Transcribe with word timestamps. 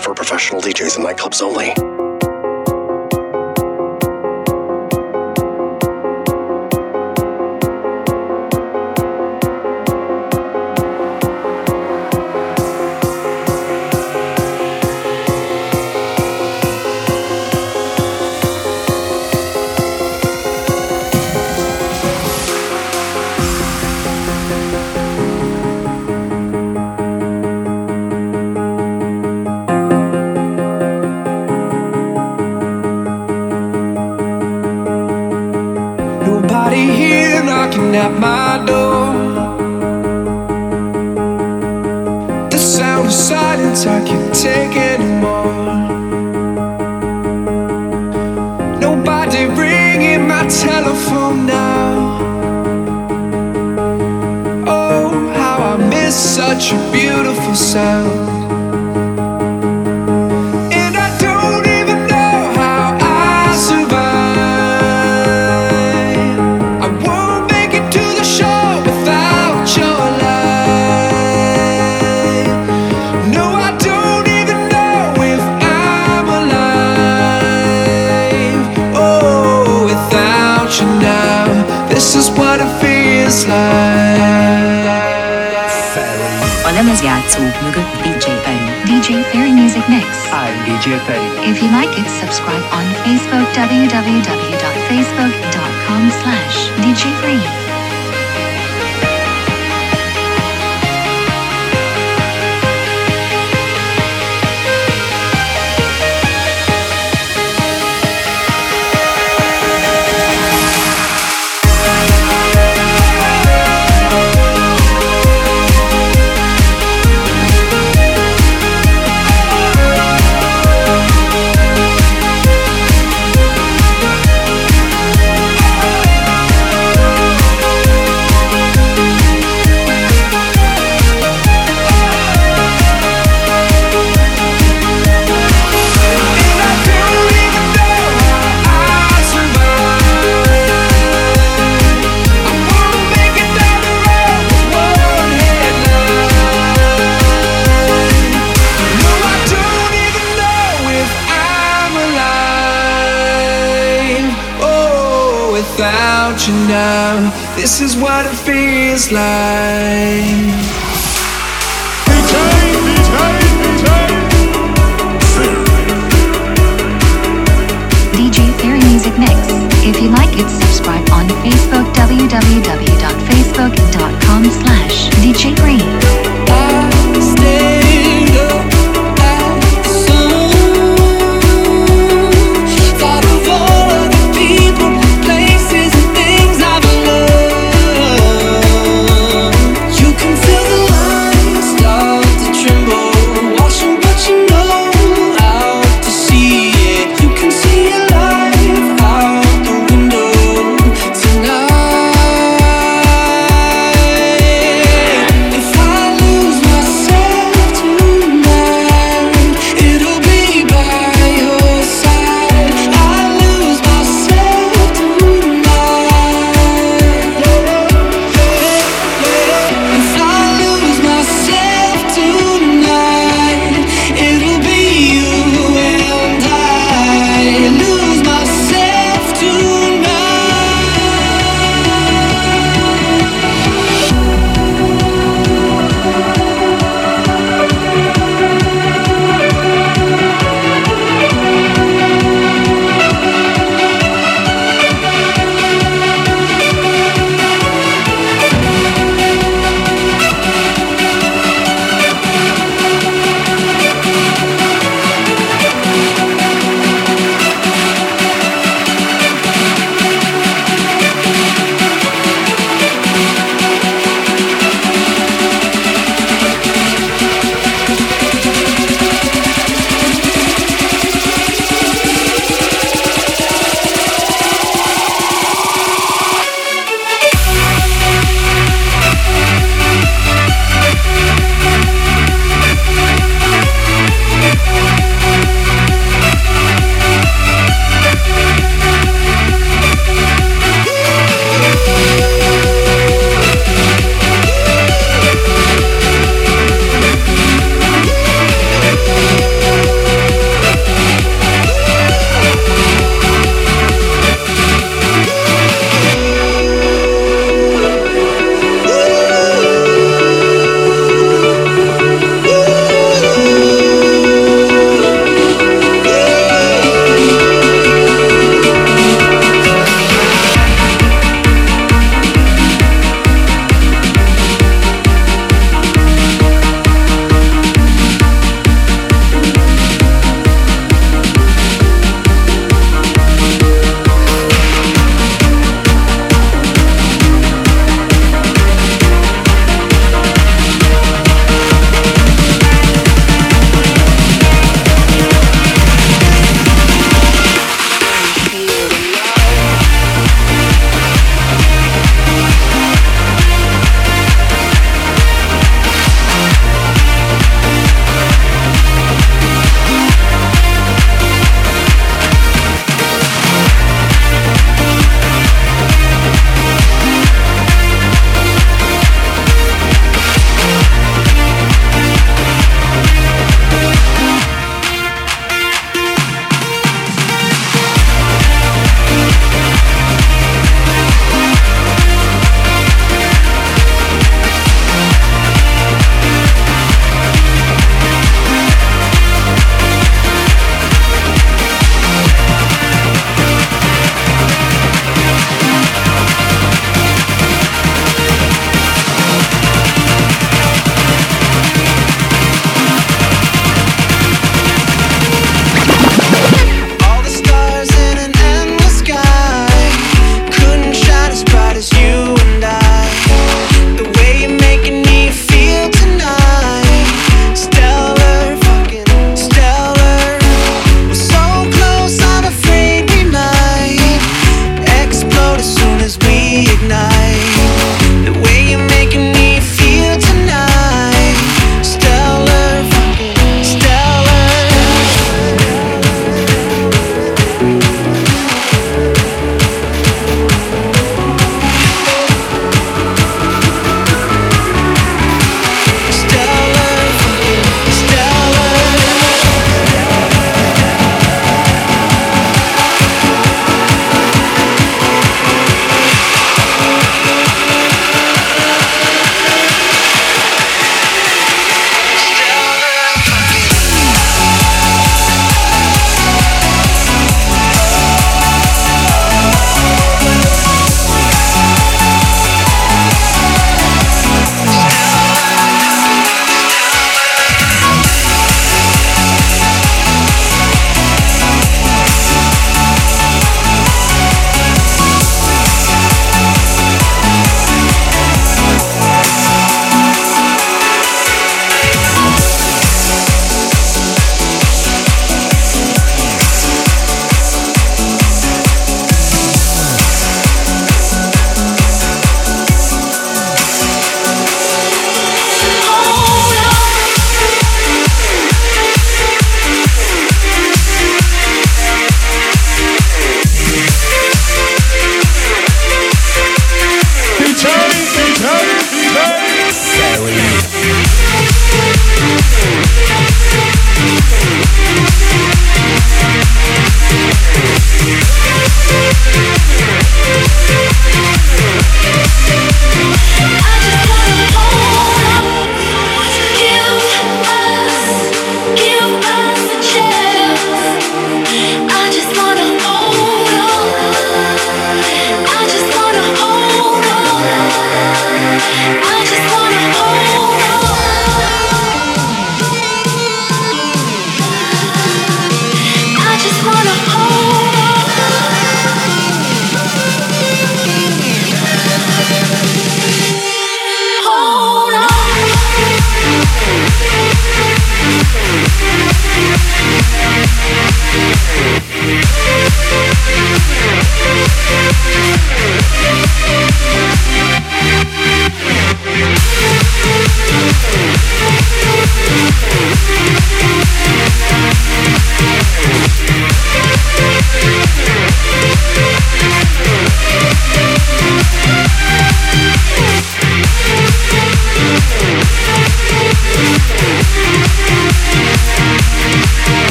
For 0.00 0.12
professional 0.12 0.60
DJs 0.60 0.96
and 0.96 1.06
nightclubs 1.06 1.40
only. 1.40 1.72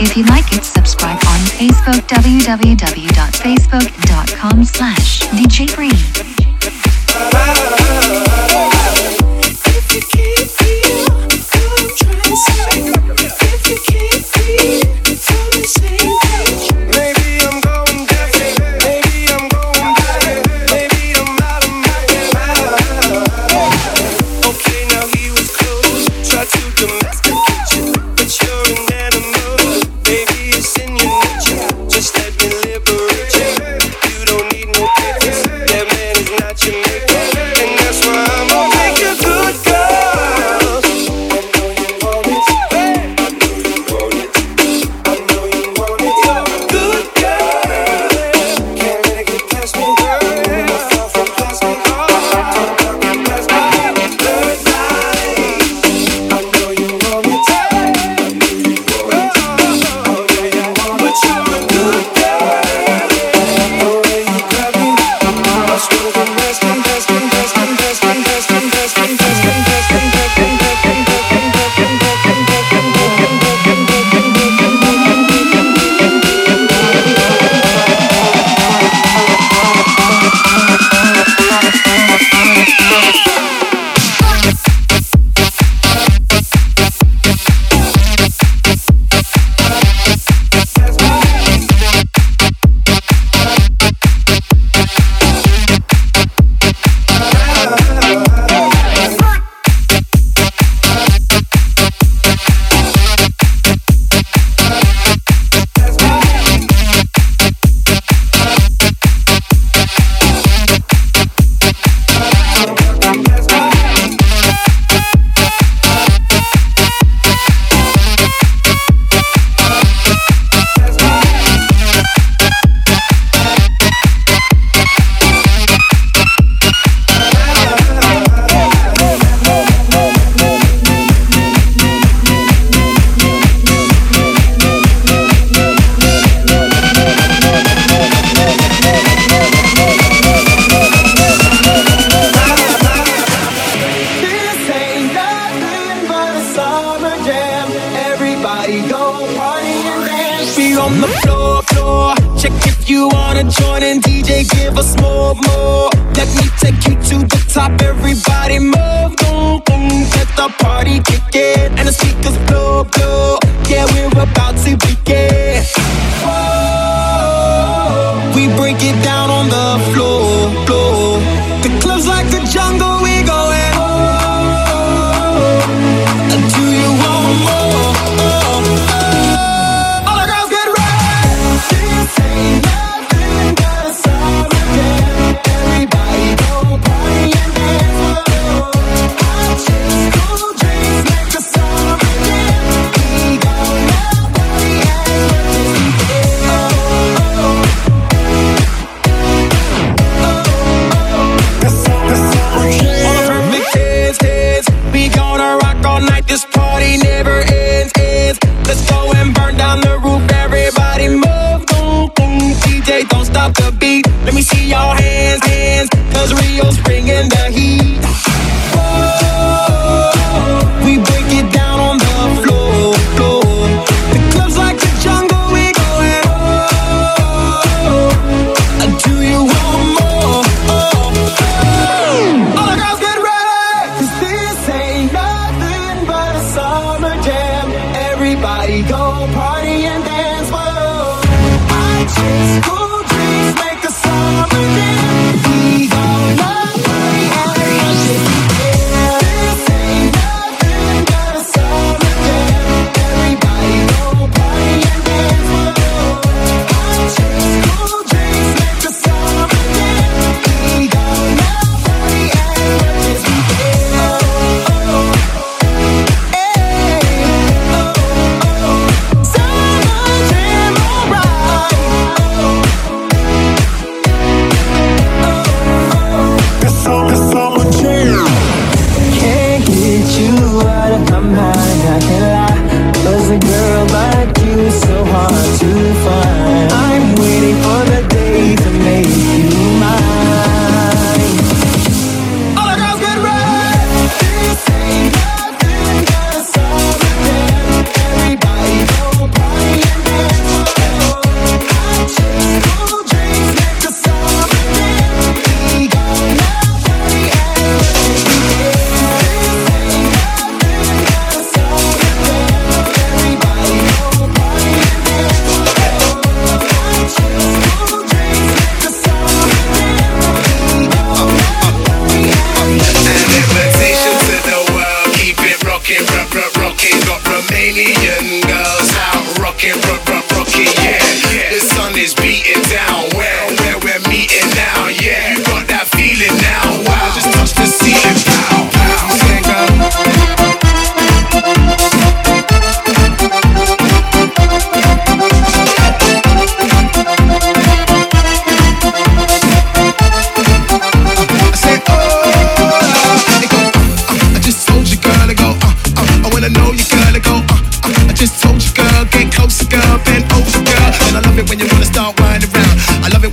If 0.00 0.16
you 0.16 0.22
like 0.26 0.52
it, 0.52 0.57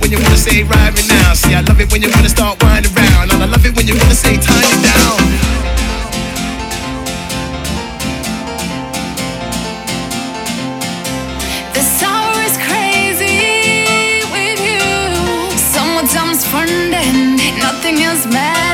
when 0.06 0.18
you 0.18 0.22
wanna 0.22 0.36
say 0.36 0.62
rhyming 0.62 1.08
now. 1.08 1.34
See, 1.34 1.52
I 1.52 1.62
love 1.62 1.80
it 1.80 1.90
when 1.90 2.00
you 2.00 2.10
wanna 2.14 2.28
start 2.28 2.62
winding 2.62 2.94
round, 2.94 3.32
and 3.32 3.42
I 3.42 3.46
love 3.46 3.66
it 3.66 3.74
when 3.74 3.88
you 3.88 3.96
wanna 3.98 4.14
say 4.14 4.36
time 4.36 4.62
me 4.70 4.78
down. 4.86 5.18
This 11.74 12.02
hour 12.04 12.38
is 12.48 12.56
crazy 12.68 14.22
with 14.30 14.60
you. 14.70 15.58
Sometimes 15.74 16.44
fun 16.44 16.68
and 16.94 17.58
nothing 17.58 17.98
is 17.98 18.26
matters 18.26 18.65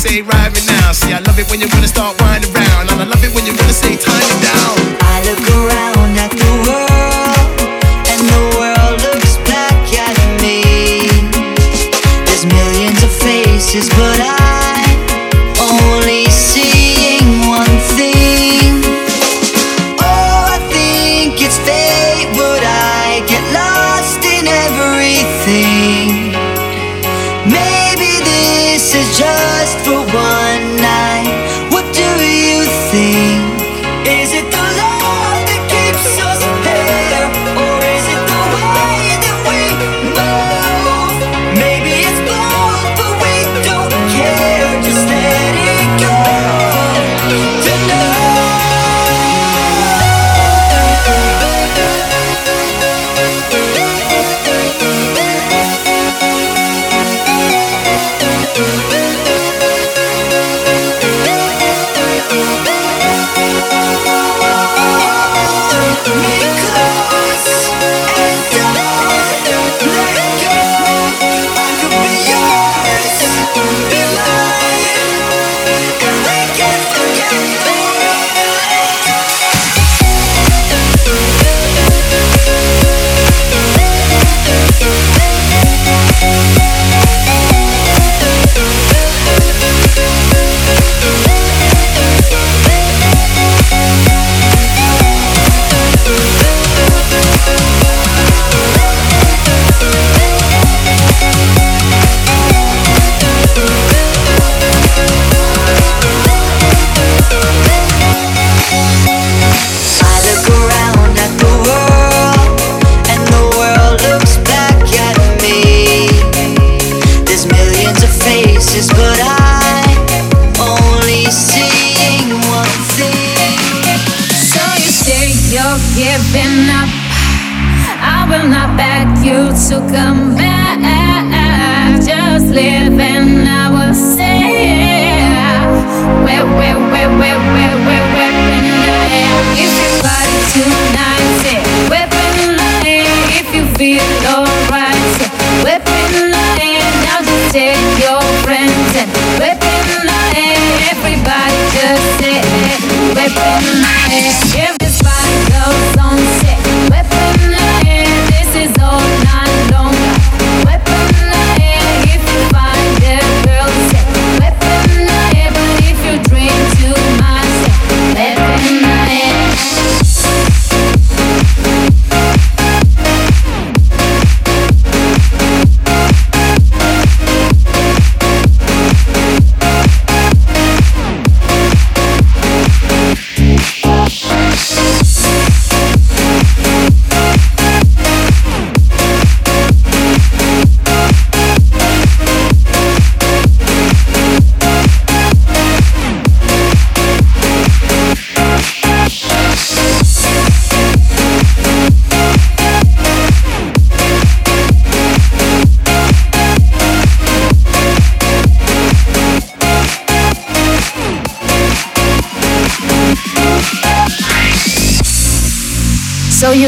say 0.00 0.22
ride 0.22 0.52
me 0.54 0.60
now. 0.66 0.92
See, 0.92 1.12
I 1.12 1.20
love 1.20 1.38
it 1.38 1.50
when 1.50 1.60
you 1.60 1.68
wanna 1.72 1.86
start 1.86 2.18
winding 2.22 2.50
around, 2.56 2.90
and 2.90 3.02
I 3.02 3.04
love 3.04 3.22
it 3.22 3.34
when 3.34 3.44
you 3.44 3.52
wanna 3.52 3.72
say 3.72 3.96
time 3.96 4.40
down. 4.40 4.49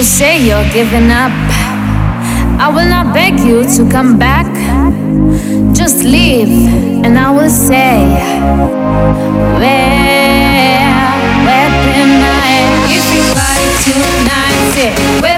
you 0.03 0.09
say 0.09 0.45
you're 0.45 0.69
giving 0.73 1.13
up, 1.13 1.31
I 2.59 2.69
will 2.75 2.89
not 2.89 3.15
beg 3.15 3.39
you 3.39 3.63
to 3.77 3.89
come 3.89 4.19
back. 4.19 4.51
Just 5.73 6.03
leave, 6.03 6.49
and 7.05 7.17
I 7.17 7.31
will 7.31 7.49
say, 7.49 8.03
Where, 9.61 10.83
where 11.47 11.71
can 11.95 12.13
I? 12.19 12.51
If 12.99 13.07
you 13.15 13.23
fight 13.39 13.71
tonight, 13.87 14.59
say, 14.75 15.32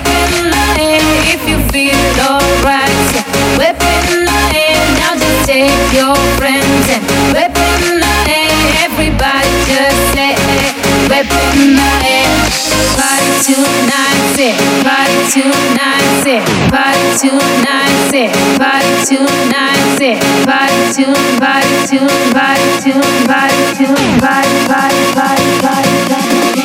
296, 13.44 14.56
body 14.80 15.20
296, 15.28 16.48
body 16.72 17.04
296, 17.20 18.32
body 18.56 18.88
296, 19.04 20.16
body 20.48 20.80
2, 20.96 21.12
body 21.36 21.76
2, 21.84 22.00
body 22.32 22.64
2, 22.80 22.96
body 23.28 23.60
2, 23.76 23.84
body, 24.24 24.48
body, 24.64 24.96
body, 25.12 25.44
body, 25.60 25.92
body. 26.08 26.64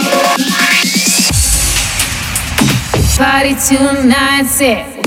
Body 3.20 3.52
296. 3.60 4.99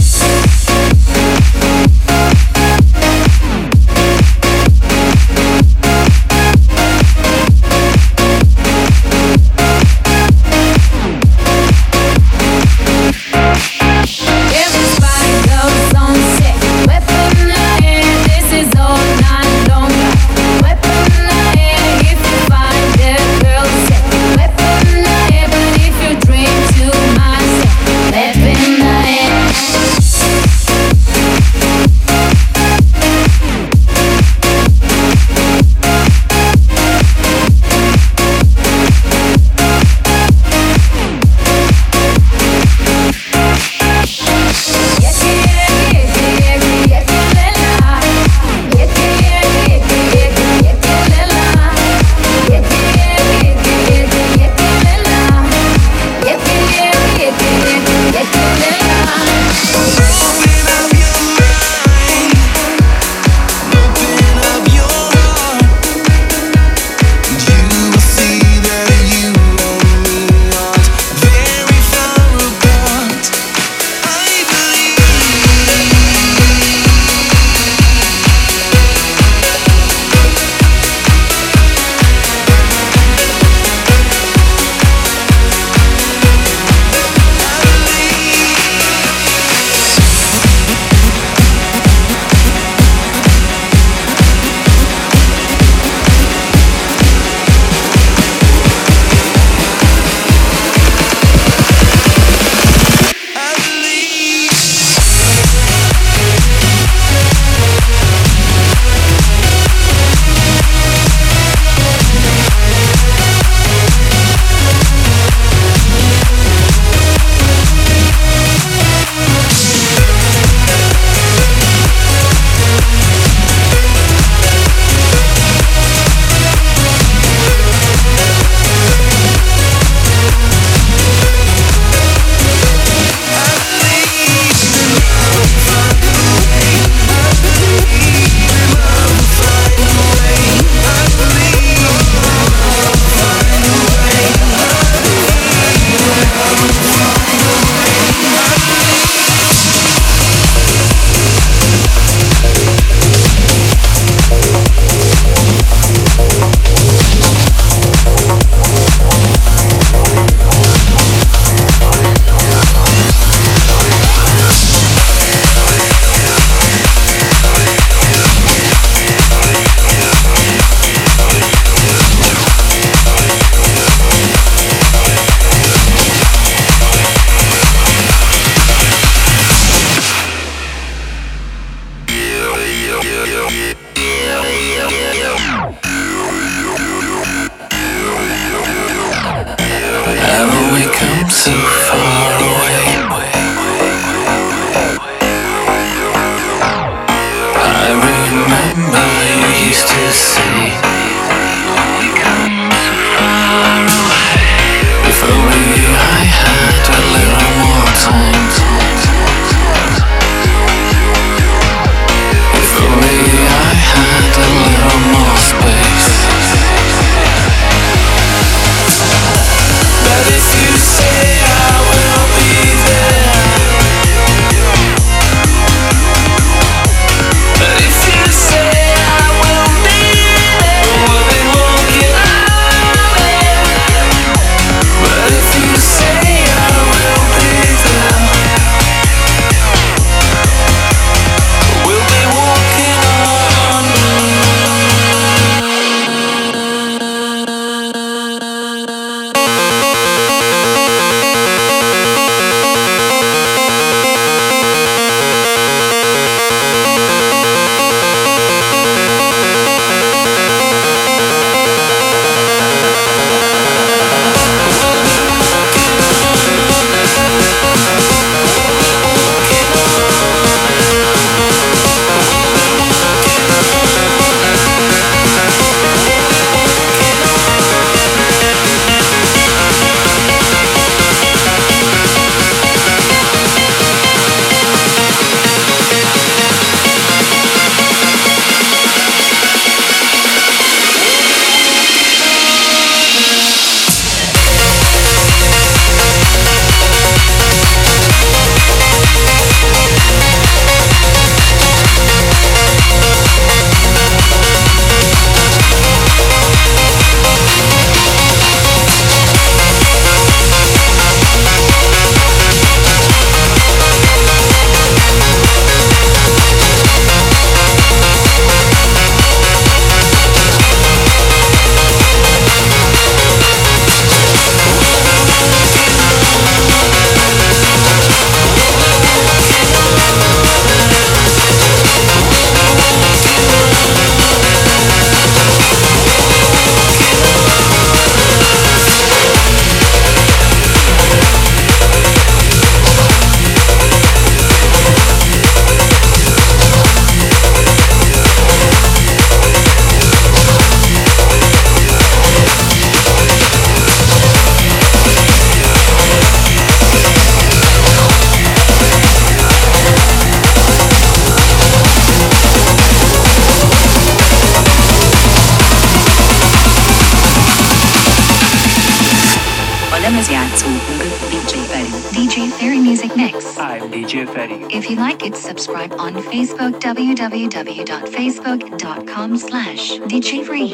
subscribe 375.62 375.92
on 375.92 376.14
Facebook 376.14 376.80
www.facebook.com 376.80 379.38
slash 379.38 379.92
DJ 380.10 380.44
Feree. 380.44 380.72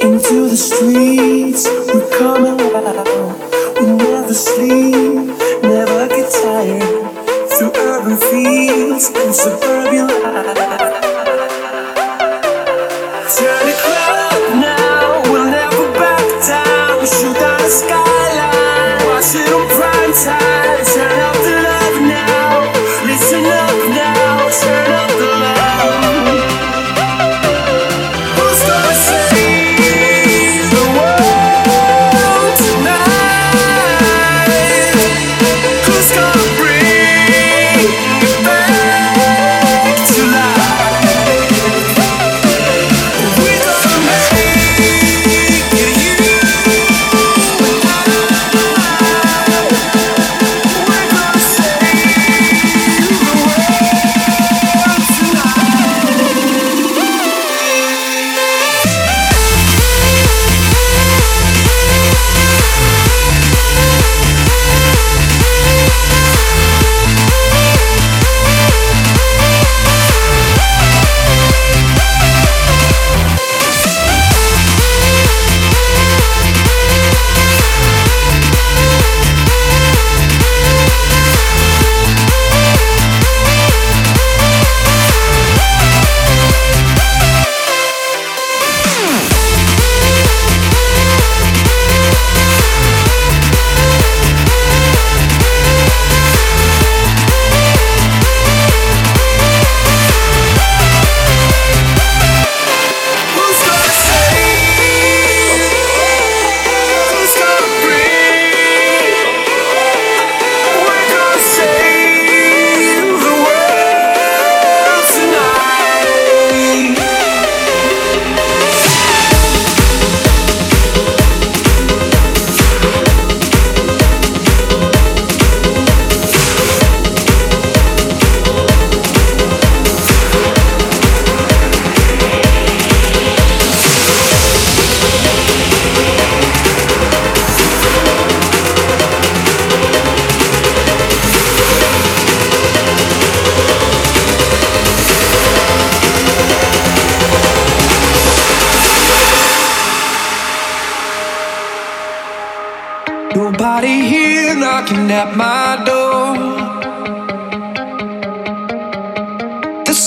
Into 0.00 0.48
the 0.48 0.56
streets, 0.56 1.68
we're 1.68 2.08
coming 2.18 2.58
out. 2.74 3.06
We 3.80 3.86
never 3.86 4.34
sleep. 4.34 4.97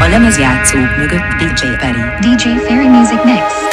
A 0.00 0.06
lemezjátszó 0.10 0.78
mögött 0.78 1.34
DJ 1.38 1.66
Perry. 1.78 2.00
DJ 2.20 2.48
Ferry 2.66 2.88
Music 2.88 3.24
Mix. 3.24 3.67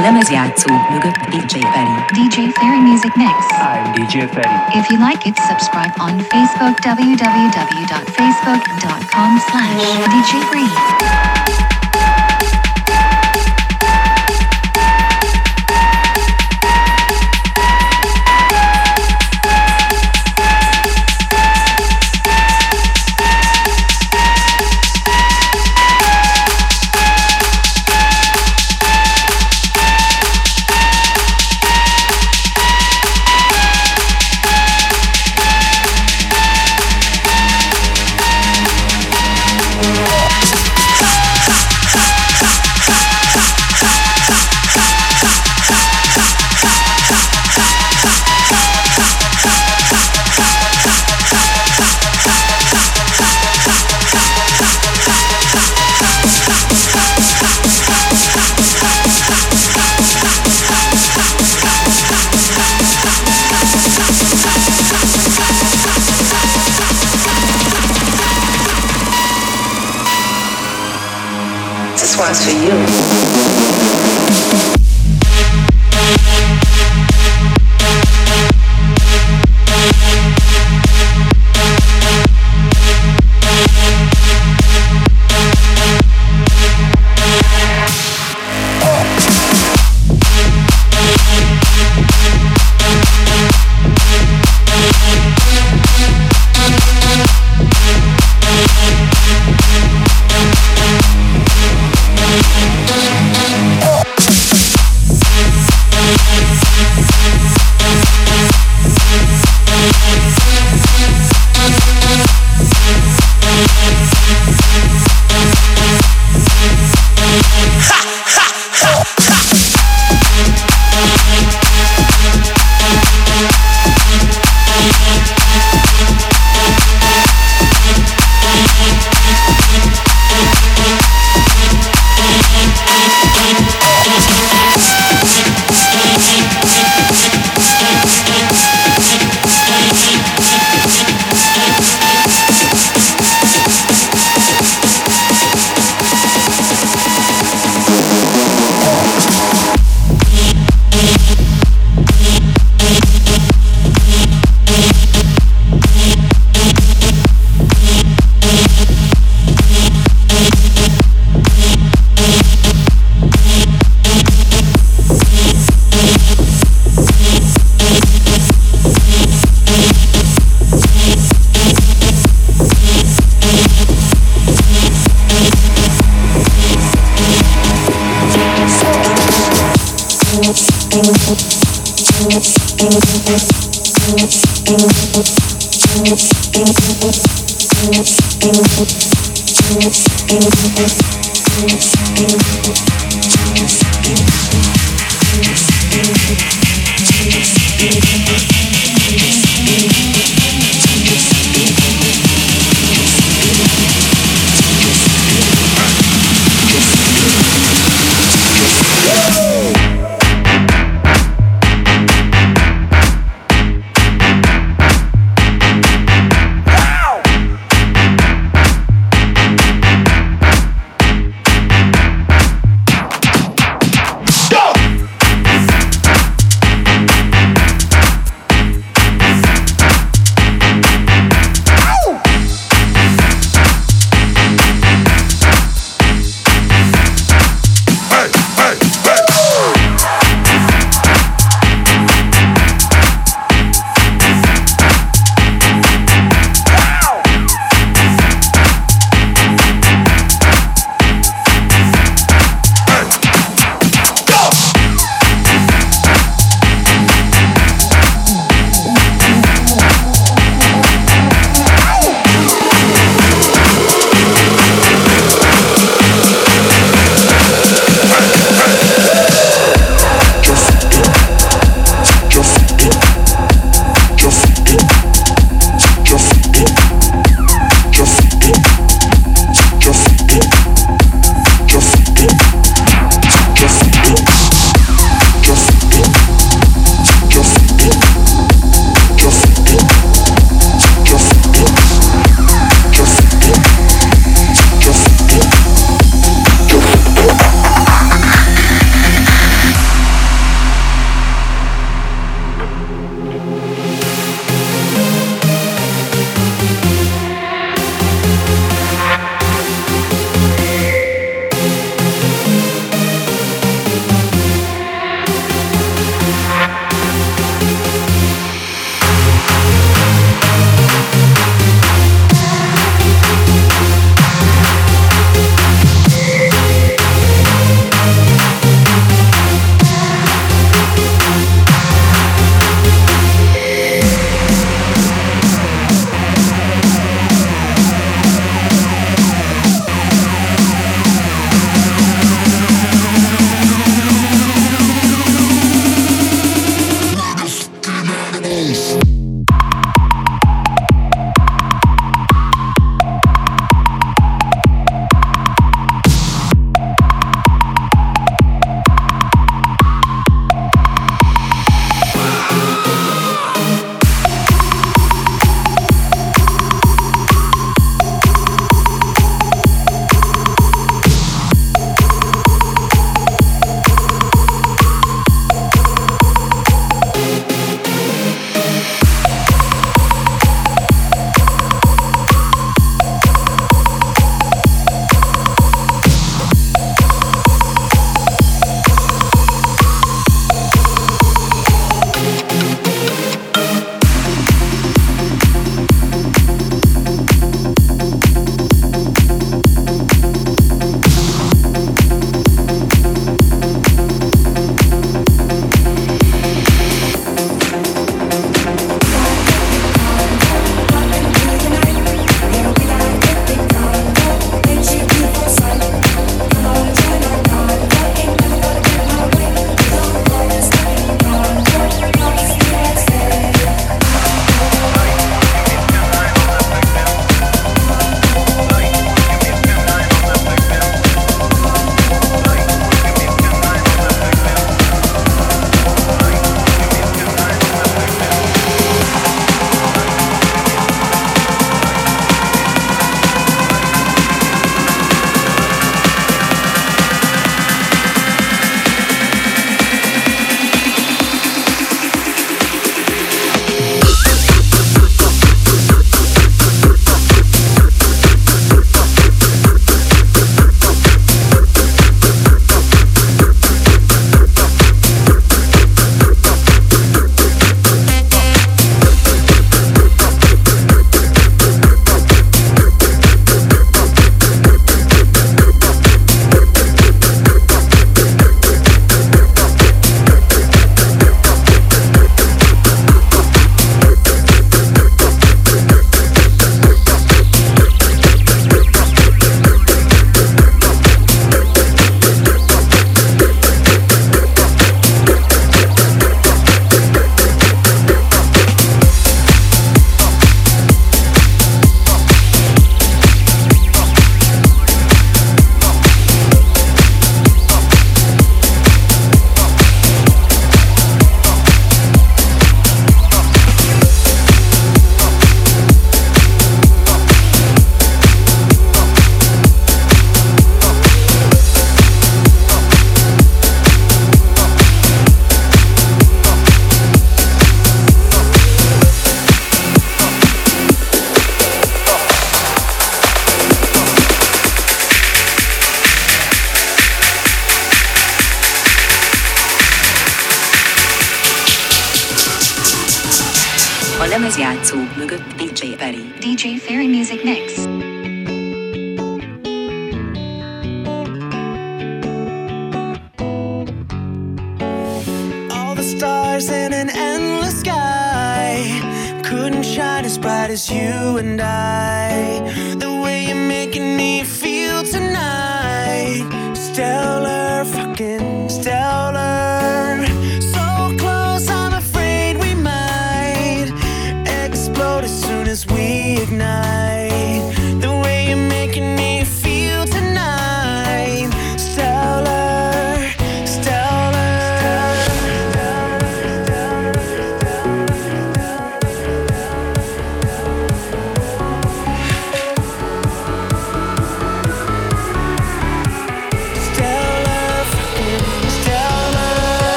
A 0.00 0.02
lemezjátszó 0.02 0.74
mögött 0.90 1.16
DJ 1.30 1.58
Feree. 1.58 2.04
DJ 2.12 2.40
Feree 2.52 2.80
Music 2.80 3.14
Mix. 3.14 3.46
I'm 3.50 3.92
DJ 3.92 4.16
Feree. 4.32 4.64
If 4.72 4.90
you 4.90 4.98
like 5.08 5.28
it, 5.28 5.36
subscribe 5.36 5.92
on 5.98 6.18
Facebook 6.18 6.78
www.facebook.com 6.80 9.38
slash 9.48 9.82
DJ 10.08 10.30
Feree. 10.50 11.29